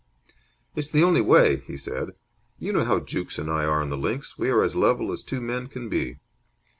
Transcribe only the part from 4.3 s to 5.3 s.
We are as level as